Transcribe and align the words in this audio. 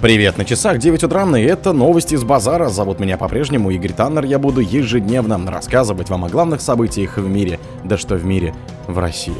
Привет, 0.00 0.38
на 0.38 0.44
часах 0.44 0.78
9 0.78 1.02
утра, 1.02 1.26
и 1.36 1.42
это 1.42 1.72
новости 1.72 2.14
с 2.14 2.22
базара. 2.22 2.68
Зовут 2.68 3.00
меня 3.00 3.18
по-прежнему 3.18 3.70
Игорь 3.70 3.92
Таннер. 3.92 4.24
Я 4.26 4.38
буду 4.38 4.60
ежедневно 4.60 5.40
рассказывать 5.50 6.08
вам 6.08 6.24
о 6.24 6.28
главных 6.28 6.60
событиях 6.60 7.16
в 7.16 7.28
мире. 7.28 7.58
Да 7.82 7.98
что 7.98 8.14
в 8.14 8.24
мире, 8.24 8.54
в 8.86 8.96
России. 9.00 9.34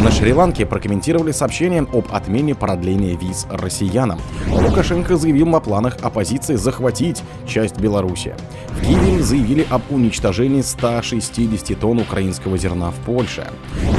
На 0.00 0.10
Шри-Ланке 0.10 0.66
прокомментировали 0.66 1.32
сообщение 1.32 1.82
об 1.82 2.06
отмене 2.12 2.54
продления 2.54 3.16
виз 3.16 3.46
россиянам. 3.50 4.20
Лукашенко 4.50 5.16
заявил 5.16 5.54
о 5.56 5.60
планах 5.60 5.96
оппозиции 6.02 6.56
захватить 6.56 7.22
часть 7.46 7.78
Беларуси. 7.78 8.34
В 8.70 8.80
Киеве 8.82 9.22
заявили 9.22 9.66
об 9.70 9.82
уничтожении 9.90 10.60
160 10.60 11.78
тонн 11.80 12.00
украинского 12.00 12.58
зерна 12.58 12.90
в 12.90 12.96
Польше. 13.06 13.46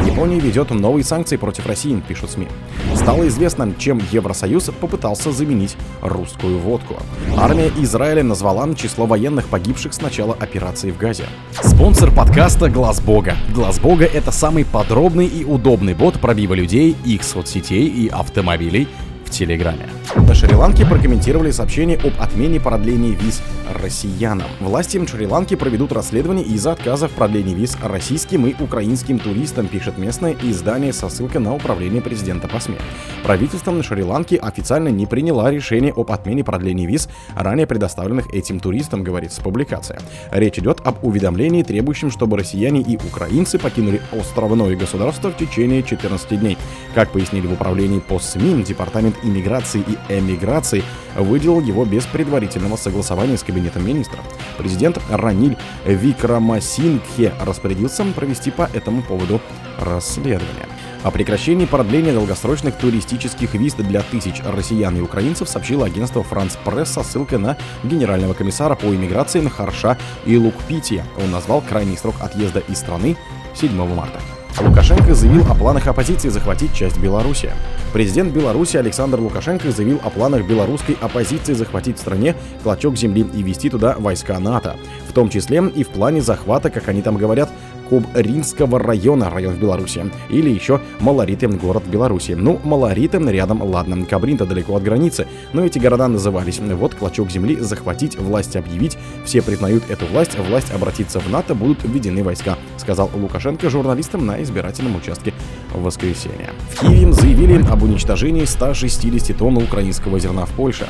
Япония 0.05 0.39
ведет 0.39 0.69
новые 0.69 1.03
санкции 1.03 1.37
против 1.37 1.65
России, 1.65 2.01
пишут 2.07 2.31
СМИ. 2.31 2.47
Стало 2.95 3.27
известно, 3.27 3.73
чем 3.77 4.01
Евросоюз 4.11 4.69
попытался 4.79 5.31
заменить 5.31 5.75
русскую 6.01 6.59
водку. 6.59 6.95
Армия 7.37 7.71
Израиля 7.77 8.23
назвала 8.23 8.59
число 8.75 9.05
военных 9.05 9.47
погибших 9.47 9.93
с 9.93 10.01
начала 10.01 10.35
операции 10.39 10.91
в 10.91 10.97
Газе. 10.97 11.25
Спонсор 11.61 12.11
подкаста 12.13 12.69
Глаз 12.69 12.99
Бога. 12.99 13.35
Глаз 13.53 13.79
Бога 13.79 14.05
это 14.05 14.31
самый 14.31 14.65
подробный 14.65 15.25
и 15.25 15.45
удобный 15.45 15.68
бот 15.93 16.19
пробива 16.19 16.53
людей, 16.53 16.95
их 17.05 17.23
соцсетей 17.23 17.87
и 17.87 18.07
автомобилей 18.07 18.87
в 19.29 19.31
Телеграме. 19.31 19.87
На 20.15 20.33
Шри-Ланке 20.33 20.85
прокомментировали 20.85 21.51
сообщение 21.51 21.97
об 21.97 22.13
отмене 22.19 22.59
продления 22.59 23.11
виз 23.11 23.41
россиянам. 23.81 24.47
Власти 24.59 25.03
Шри-Ланки 25.05 25.55
проведут 25.55 25.91
расследование 25.91 26.45
из-за 26.45 26.71
отказа 26.71 27.07
в 27.07 27.11
продлении 27.11 27.53
виз 27.53 27.77
российским 27.81 28.47
и 28.47 28.55
украинским 28.61 29.19
туристам, 29.19 29.67
пишет 29.67 29.97
местное 29.97 30.35
издание 30.41 30.93
со 30.93 31.09
ссылкой 31.09 31.41
на 31.41 31.53
управление 31.53 32.01
президента 32.01 32.47
по 32.47 32.59
СМИ. 32.59 32.75
Правительство 33.23 33.81
Шри-Ланки 33.81 34.35
официально 34.35 34.89
не 34.89 35.05
приняло 35.05 35.51
решение 35.51 35.93
об 35.95 36.11
отмене 36.11 36.43
продления 36.43 36.87
виз, 36.87 37.07
ранее 37.35 37.67
предоставленных 37.67 38.33
этим 38.33 38.59
туристам, 38.59 39.03
говорится 39.03 39.41
публикация. 39.41 39.99
Речь 40.31 40.57
идет 40.57 40.81
об 40.83 41.03
уведомлении, 41.05 41.63
требующем, 41.63 42.09
чтобы 42.09 42.37
россияне 42.37 42.81
и 42.81 42.97
украинцы 42.97 43.59
покинули 43.59 44.01
островное 44.11 44.75
государство 44.75 45.29
в 45.29 45.37
течение 45.37 45.83
14 45.83 46.39
дней. 46.39 46.57
Как 46.95 47.11
пояснили 47.11 47.45
в 47.45 47.53
управлении 47.53 47.99
по 47.99 48.19
СМИ, 48.19 48.63
Департамент 48.63 49.18
иммиграции 49.23 49.83
и 49.85 50.19
эмиграции 50.19 50.83
выделил 51.15 51.59
его 51.61 51.85
без 51.85 52.05
предварительного 52.05 52.75
согласования 52.75 53.37
с 53.37 53.43
Кабинетом 53.43 53.85
министров. 53.85 54.21
Президент 54.57 54.99
Раниль 55.09 55.57
Викрамасингхе 55.85 57.33
распорядился 57.41 58.03
провести 58.15 58.51
по 58.51 58.69
этому 58.73 59.01
поводу 59.01 59.41
расследование. 59.79 60.67
О 61.03 61.11
прекращении 61.11 61.65
продления 61.65 62.11
долгосрочных 62.11 62.75
туристических 62.75 63.53
виз 63.53 63.73
для 63.75 64.01
тысяч 64.01 64.41
россиян 64.45 64.97
и 64.97 65.01
украинцев 65.01 65.47
сообщило 65.47 65.85
агентство 65.85 66.25
France 66.29 66.57
Press 66.65 66.87
со 66.87 67.03
ссылкой 67.03 67.39
на 67.39 67.57
генерального 67.83 68.33
комиссара 68.33 68.75
по 68.75 68.87
иммиграции 68.87 69.39
Нахарша 69.39 69.97
и 70.25 70.35
Лукпити. 70.35 71.03
Он 71.23 71.31
назвал 71.31 71.61
крайний 71.61 71.97
срок 71.97 72.15
отъезда 72.19 72.59
из 72.59 72.79
страны 72.79 73.15
7 73.55 73.71
марта. 73.95 74.19
Лукашенко 74.57 75.13
заявил 75.13 75.49
о 75.49 75.55
планах 75.55 75.87
оппозиции 75.87 76.29
захватить 76.29 76.73
часть 76.73 76.97
Беларуси. 76.97 77.51
Президент 77.93 78.33
Беларуси 78.33 78.77
Александр 78.77 79.19
Лукашенко 79.19 79.71
заявил 79.71 80.01
о 80.03 80.09
планах 80.09 80.45
белорусской 80.45 80.97
оппозиции 80.99 81.53
захватить 81.53 81.97
в 81.97 82.01
стране 82.01 82.35
клочок 82.63 82.97
земли 82.97 83.25
и 83.33 83.41
вести 83.41 83.69
туда 83.69 83.95
войска 83.97 84.37
НАТО. 84.39 84.75
В 85.07 85.13
том 85.13 85.29
числе 85.29 85.63
и 85.75 85.83
в 85.83 85.89
плане 85.89 86.21
захвата, 86.21 86.69
как 86.69 86.89
они 86.89 87.01
там 87.01 87.17
говорят, 87.17 87.49
Кубринского 87.89 88.79
района, 88.79 89.29
район 89.29 89.55
в 89.55 89.59
Беларуси. 89.59 90.05
Или 90.29 90.49
еще 90.49 90.79
Малориты, 90.99 91.47
город 91.47 91.83
в 91.85 91.89
Беларуси. 91.89 92.33
Ну, 92.33 92.59
Малориты 92.63 93.17
рядом, 93.17 93.61
ладно, 93.63 94.05
Кабрин-то 94.05 94.45
далеко 94.45 94.75
от 94.75 94.83
границы, 94.83 95.27
но 95.53 95.65
эти 95.65 95.79
города 95.79 96.07
назывались. 96.07 96.59
Вот 96.59 96.95
клочок 96.95 97.31
земли 97.31 97.57
захватить, 97.57 98.17
власть 98.17 98.55
объявить, 98.55 98.97
все 99.25 99.41
признают 99.41 99.83
эту 99.89 100.05
власть, 100.05 100.37
власть 100.37 100.71
обратиться 100.71 101.19
в 101.19 101.29
НАТО, 101.29 101.55
будут 101.55 101.83
введены 101.83 102.23
войска, 102.23 102.57
сказал 102.77 103.09
Лукашенко 103.13 103.69
журналистам 103.69 104.25
на 104.25 104.41
избирательном 104.43 104.95
участке 104.95 105.33
в 105.73 105.81
воскресенье. 105.81 106.51
В 106.69 106.81
Киеве 106.81 107.11
заявили 107.13 107.65
об 107.69 107.83
уничтожении 107.83 108.45
160 108.45 109.37
тонн 109.37 109.57
украинского 109.57 110.19
зерна 110.19 110.45
в 110.45 110.51
Польше. 110.51 110.87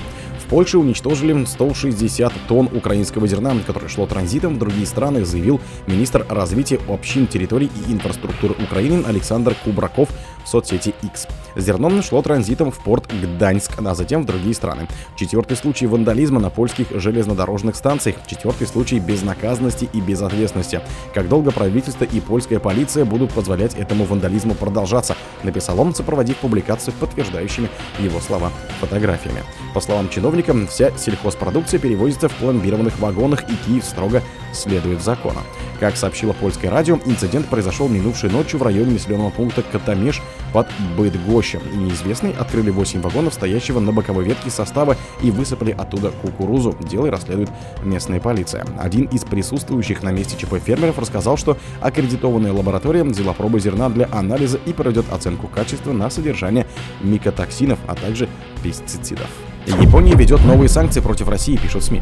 Польше 0.50 0.80
уничтожили 0.80 1.46
160 1.46 2.34
тонн 2.48 2.70
украинского 2.74 3.28
зерна, 3.28 3.56
которое 3.68 3.88
шло 3.88 4.08
транзитом 4.08 4.56
в 4.56 4.60
другие 4.60 4.88
страны, 4.88 5.24
заявил 5.24 5.62
министр 5.86 6.26
развития 6.28 6.80
общин 6.88 7.28
территорий 7.28 7.70
и 7.88 7.94
инфраструктуры 7.94 8.56
Украины 8.56 9.04
Александр 9.06 9.56
Кубраков 9.64 10.10
в 10.44 10.48
соцсети 10.50 10.96
X. 11.04 11.28
Зерно 11.56 12.02
шло 12.02 12.22
транзитом 12.24 12.72
в 12.72 12.80
порт 12.84 13.12
Гданьск, 13.14 13.74
а 13.86 13.94
затем 13.94 14.24
в 14.24 14.26
другие 14.26 14.56
страны. 14.56 14.88
Четвертый 15.16 15.56
случай 15.56 15.86
вандализма 15.86 16.40
на 16.40 16.50
польских 16.50 16.88
железнодорожных 16.92 17.76
станциях. 17.76 18.16
Четвертый 18.26 18.66
случай 18.66 19.00
безнаказанности 19.00 19.88
и 19.94 20.02
безответственности. 20.02 20.82
Как 21.14 21.30
долго 21.30 21.52
правительство 21.52 22.06
и 22.06 22.20
польская 22.20 22.60
полиция 22.60 23.06
будут 23.06 23.32
позволять 23.34 23.76
этому 23.76 24.06
вандализму 24.06 24.56
продолжаться, 24.56 25.16
написал 25.44 25.80
он, 25.80 25.94
сопроводив 25.94 26.38
публикацию 26.38 26.94
подтверждающими 27.00 27.70
его 28.00 28.20
слова 28.20 28.52
фотографиями. 28.80 29.44
По 29.74 29.82
словам 29.82 30.10
чиновника, 30.10 30.39
чиновникам 30.40 30.68
вся 30.68 30.96
сельхозпродукция 30.98 31.80
перевозится 31.80 32.30
в 32.30 32.36
пломбированных 32.36 33.00
вагонах, 33.00 33.44
и 33.50 33.56
Киев 33.66 33.84
строго 33.84 34.22
следует 34.54 35.02
закону. 35.02 35.40
Как 35.80 35.96
сообщило 35.96 36.34
польское 36.34 36.72
радио, 36.72 37.00
инцидент 37.06 37.48
произошел 37.48 37.88
минувшей 37.88 38.30
ночью 38.30 38.60
в 38.60 38.64
районе 38.64 38.94
населенного 38.94 39.30
пункта 39.30 39.64
Катамеш 39.64 40.22
под 40.54 40.68
Быдгощем. 40.98 41.62
И 41.74 41.78
неизвестные 41.78 42.34
открыли 42.34 42.70
8 42.70 43.02
вагонов, 43.02 43.34
стоящего 43.34 43.80
на 43.80 43.92
боковой 43.92 44.26
ветке 44.26 44.50
состава, 44.50 44.98
и 45.22 45.32
высыпали 45.32 45.72
оттуда 45.72 46.12
кукурузу. 46.22 46.76
Дело 46.82 47.12
расследует 47.12 47.50
местная 47.84 48.20
полиция. 48.20 48.66
Один 48.78 49.06
из 49.06 49.24
присутствующих 49.24 50.04
на 50.04 50.12
месте 50.12 50.38
ЧП 50.38 50.60
фермеров 50.64 51.00
рассказал, 51.00 51.38
что 51.38 51.58
аккредитованная 51.82 52.54
лаборатория 52.54 53.04
взяла 53.04 53.34
пробы 53.34 53.60
зерна 53.60 53.90
для 53.90 54.08
анализа 54.12 54.60
и 54.66 54.74
проведет 54.74 55.12
оценку 55.12 55.48
качества 55.48 55.92
на 55.92 56.10
содержание 56.10 56.66
микотоксинов, 57.02 57.80
а 57.88 57.96
также 57.96 58.28
пестицидов. 58.64 59.30
Япония 59.78 60.16
ведет 60.16 60.44
новые 60.46 60.68
санкции 60.68 61.00
против 61.00 61.30
России, 61.30 61.56
пишут 61.56 61.84
СМИ. 61.84 62.02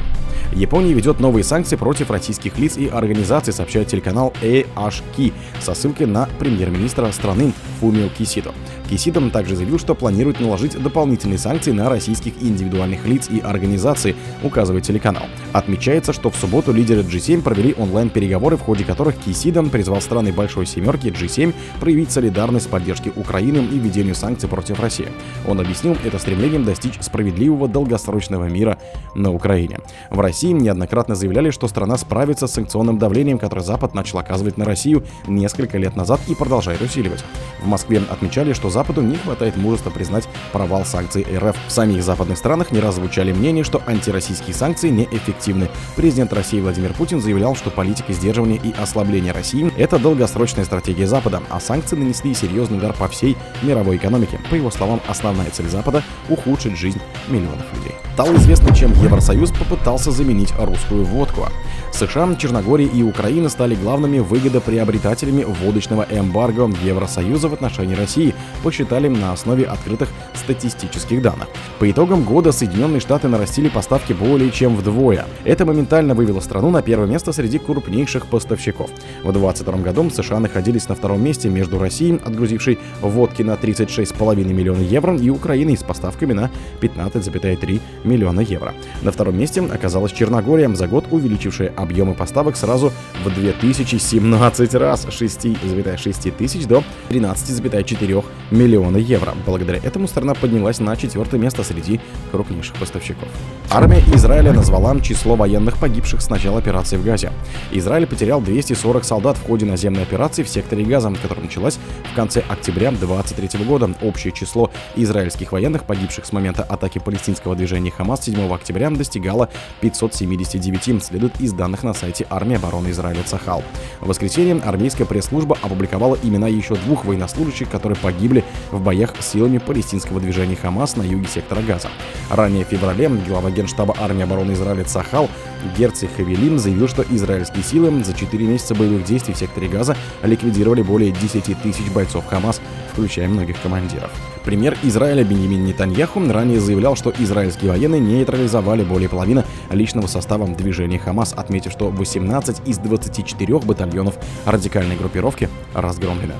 Япония 0.53 0.94
ведет 0.94 1.19
новые 1.19 1.44
санкции 1.44 1.75
против 1.75 2.09
российских 2.09 2.57
лиц 2.57 2.78
и 2.78 2.88
организаций, 2.88 3.51
сообщает 3.51 3.89
телеканал 3.89 4.33
AHK 4.41 5.33
со 5.59 5.73
ссылкой 5.73 6.07
на 6.07 6.29
премьер-министра 6.39 7.11
страны 7.11 7.51
Фумио 7.81 8.07
Кисидо. 8.17 8.53
Кисидо 8.89 9.29
также 9.29 9.57
заявил, 9.57 9.79
что 9.79 9.95
планирует 9.95 10.39
наложить 10.39 10.81
дополнительные 10.81 11.38
санкции 11.38 11.72
на 11.72 11.89
российских 11.89 12.33
индивидуальных 12.41 13.05
лиц 13.05 13.29
и 13.29 13.39
организаций, 13.39 14.16
указывает 14.44 14.85
телеканал. 14.85 15.23
Отмечается, 15.51 16.13
что 16.13 16.29
в 16.29 16.38
субботу 16.38 16.72
лидеры 16.72 17.01
G7 17.01 17.41
провели 17.41 17.75
онлайн-переговоры, 17.78 18.55
в 18.55 18.61
ходе 18.61 18.85
которых 18.85 19.17
Кисидо 19.17 19.61
призвал 19.63 19.99
страны 19.99 20.31
Большой 20.31 20.66
Семерки 20.66 21.07
G7 21.07 21.53
проявить 21.81 22.11
солидарность 22.11 22.67
в 22.67 22.69
поддержке 22.69 23.11
Украины 23.16 23.57
и 23.57 23.78
введению 23.78 24.16
санкций 24.16 24.47
против 24.47 24.79
России. 24.79 25.09
Он 25.45 25.59
объяснил 25.59 25.97
это 26.05 26.17
стремлением 26.17 26.63
достичь 26.63 26.97
справедливого 27.01 27.56
долгосрочного 27.66 28.45
мира 28.45 28.78
на 29.16 29.34
Украине. 29.34 29.79
В 30.12 30.19
России 30.19 30.51
неоднократно 30.51 31.16
заявляли, 31.16 31.50
что 31.50 31.68
страна 31.68 31.97
справится 31.97 32.45
с 32.45 32.53
санкционным 32.53 33.00
давлением, 33.00 33.40
которое 33.40 33.63
Запад 33.63 33.95
начал 33.95 34.19
оказывать 34.19 34.57
на 34.57 34.66
Россию 34.66 35.03
несколько 35.25 35.79
лет 35.79 35.96
назад 35.96 36.19
и 36.28 36.35
продолжает 36.35 36.81
усиливать. 36.81 37.23
В 37.62 37.67
Москве 37.67 38.01
отмечали, 38.09 38.53
что 38.53 38.69
Западу 38.69 39.01
не 39.01 39.16
хватает 39.16 39.57
мужества 39.57 39.90
признать 39.90 40.28
провал 40.51 40.85
санкций 40.85 41.25
РФ. 41.35 41.56
В 41.67 41.72
самих 41.72 42.03
западных 42.03 42.38
странах 42.38 42.72
не 42.72 42.79
раз 42.79 42.96
звучали 42.96 43.31
мнения, 43.31 43.63
что 43.63 43.81
антироссийские 43.88 44.53
санкции 44.53 44.90
неэффективны. 44.90 45.69
Президент 45.96 46.34
России 46.34 46.59
Владимир 46.59 46.94
Путин 46.94 47.22
заявлял, 47.22 47.56
что 47.56 47.72
политика 47.72 48.13
сдерживания 48.13 48.57
и 48.57 48.73
ослабления 48.73 49.34
России– 49.34 49.72
это 49.78 49.97
долгосрочная 49.97 50.66
стратегия 50.66 51.07
Запада, 51.07 51.41
а 51.50 51.59
санкции 51.59 51.96
нанесли 51.96 52.34
серьезный 52.34 52.78
удар 52.78 52.94
по 52.94 53.07
всей 53.07 53.38
мировой 53.62 53.97
экономике. 53.97 54.40
По 54.50 54.56
его 54.56 54.69
словам, 54.69 55.00
основная 55.07 55.50
цель 55.50 55.69
Запада– 55.69 56.03
ухудшить 56.29 56.78
жизнь 56.78 57.00
миллионов 57.29 57.47
людей. 57.73 57.96
Стало 58.14 58.35
известно, 58.38 58.76
чем 58.76 58.91
Евросоюз 58.94 59.52
попытался 59.52 60.11
заменить 60.11 60.52
русскую 60.58 61.05
водку. 61.05 61.47
США, 61.91 62.35
Черногория 62.35 62.88
и 62.88 63.03
Украина 63.03 63.49
стали 63.49 63.76
главными 63.76 64.20
выгодоприобретателями 64.20 65.44
водочного 65.44 66.05
эмбарго 66.09 66.72
Евросоюза 66.84 67.47
в 67.47 67.53
отношении 67.53 67.96
России, 67.96 68.34
посчитали 68.64 69.08
на 69.08 69.34
основе 69.34 69.66
открытых 69.66 70.09
статистических 70.47 71.22
данных. 71.22 71.49
По 71.79 71.91
итогам 71.91 72.23
года 72.23 72.53
Соединенные 72.53 73.02
Штаты 73.02 73.28
нарастили 73.28 73.67
поставки 73.67 74.14
более 74.14 74.49
чем 74.52 74.76
вдвое. 74.78 75.26
Это 75.44 75.66
моментально 75.66 76.14
вывело 76.14 76.40
страну 76.40 76.70
на 76.70 76.82
первое 76.82 77.08
место 77.08 77.34
среди 77.34 77.59
крупнейших 77.59 78.28
поставщиков. 78.28 78.90
В 79.23 79.32
2022 79.34 79.73
году 79.79 80.09
США 80.09 80.40
находились 80.40 80.88
на 80.88 80.96
втором 80.96 81.22
месте 81.22 81.49
между 81.49 81.79
Россией, 81.79 82.22
отгрузившей 82.23 82.79
водки 83.02 83.41
на 83.41 83.55
36,5 83.55 84.35
миллиона 84.53 84.82
евро, 84.82 85.17
и 85.17 85.29
Украиной 85.29 85.78
с 85.78 85.84
поставками 85.84 86.34
на 86.34 86.50
15,3 86.82 87.82
миллиона 88.05 88.40
евро. 88.40 88.73
На 89.02 89.11
втором 89.11 89.38
месте 89.38 89.61
оказалась 89.61 90.14
Черногория, 90.14 90.73
за 90.73 90.88
год 90.88 91.05
увеличившая 91.11 91.73
объем 91.76 91.97
объемы 91.97 92.14
поставок 92.14 92.55
сразу 92.55 92.91
в 93.23 93.34
2017 93.34 94.76
раз 94.76 95.05
6,6 95.08 96.32
тысяч 96.32 96.66
до 96.67 96.84
13,4 97.09 98.23
миллиона 98.52 98.97
евро. 98.97 99.34
Благодаря 99.46 99.79
этому 99.84 100.08
страна 100.08 100.35
поднялась 100.37 100.79
на 100.79 100.95
четвертое 100.95 101.37
место 101.37 101.63
среди 101.63 101.99
крупнейших 102.31 102.75
поставщиков. 102.78 103.28
Армия 103.69 104.01
Израиля 104.13 104.53
назвала 104.53 104.97
число 105.01 105.35
военных 105.35 105.78
погибших 105.78 106.22
с 106.22 106.29
начала 106.29 106.59
операции 106.59 106.95
в 106.95 107.03
Газе. 107.03 107.31
Израиль 107.72 108.07
потерял 108.07 108.39
240 108.39 109.03
солдат 109.03 109.37
в 109.37 109.45
ходе 109.45 109.66
наземной 109.66 110.03
операции 110.03 110.43
в 110.43 110.49
секторе 110.49 110.85
Газа, 110.85 111.11
которая 111.22 111.45
началась 111.45 111.78
в 112.11 112.16
конце 112.16 112.43
октября 112.47 112.91
2023 112.91 113.66
года. 113.66 113.89
Общее 114.01 114.31
число 114.31 114.72
израильских 114.95 115.51
военных, 115.51 115.84
погибших 115.84 116.25
с 116.25 116.31
момента 116.31 116.63
атаки 116.63 116.99
палестинского 116.99 117.55
движения 117.55 117.91
Хамас 117.91 118.23
7 118.23 118.53
октября, 118.53 118.90
достигало 118.90 119.49
579, 119.81 121.03
следует 121.03 121.41
из 121.41 121.51
данных 121.51 121.83
на 121.83 121.93
сайте 121.93 122.25
армии 122.29 122.55
обороны 122.55 122.90
Израиля 122.91 123.23
Цахал. 123.23 123.63
В 123.99 124.07
воскресенье 124.07 124.61
армейская 124.63 125.05
пресс-служба 125.05 125.57
опубликовала 125.61 126.17
имена 126.23 126.47
еще 126.47 126.75
двух 126.75 127.05
военнослужащих, 127.05 127.69
которые 127.69 127.97
погибли 127.97 128.43
в 128.72 128.81
боях 128.81 129.13
с 129.19 129.31
силами 129.31 129.57
палестинского 129.57 130.19
движения 130.19 130.27
Хамас 130.56 130.96
на 130.96 131.03
юге 131.03 131.28
сектора 131.28 131.62
Газа. 131.62 131.90
Ранее 132.29 132.66
в 132.66 132.68
феврале 132.68 133.09
глава 133.09 133.52
генштаба 133.52 133.96
армии 134.00 134.24
обороны 134.24 134.53
Израиля 134.53 134.84
Цахал 134.84 135.29
Герци 135.78 136.08
Хавелим 136.16 136.59
заявил, 136.59 136.87
что 136.87 137.03
израильские 137.09 137.64
силы 137.64 138.03
за 138.03 138.14
4 138.14 138.46
месяца 138.46 138.75
боевых 138.75 139.03
действий 139.03 139.34
в 139.34 139.37
секторе 139.37 139.67
Газа 139.67 139.96
ликвидировали 140.23 140.81
более 140.81 141.11
10 141.11 141.61
тысяч 141.61 141.90
бойцов 141.91 142.25
Хамас, 142.28 142.61
включая 142.93 143.28
многих 143.28 143.59
командиров. 143.61 144.11
Премьер 144.43 144.78
Израиля 144.84 145.23
Бенjamin 145.23 145.58
Нетаньяху 145.58 146.22
ранее 146.31 146.61
заявлял, 146.61 146.96
что 146.96 147.14
израильские 147.19 147.72
военные 147.72 147.99
нейтрализовали 147.99 148.84
более 148.84 149.09
половины 149.09 149.43
личного 149.69 150.08
состава 150.08 150.47
движения 150.47 150.99
Хамас, 150.99 151.34
отметив, 151.34 151.73
что 151.73 151.90
18 151.90 152.61
из 152.66 152.78
24 152.78 153.59
батальонов 153.59 154.16
радикальной 154.46 154.96
группировки 154.96 155.49
разгромлены. 155.73 156.34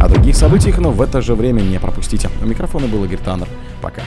О 0.00 0.08
других 0.08 0.36
событиях, 0.36 0.78
но 0.78 0.90
в 0.90 1.00
это 1.00 1.22
же 1.22 1.34
время 1.34 1.62
не 1.62 1.78
пропустите. 1.78 2.28
У 2.42 2.46
микрофона 2.46 2.86
был 2.86 3.04
Игорь 3.04 3.18
Таннер. 3.18 3.48
Пока. 3.80 4.02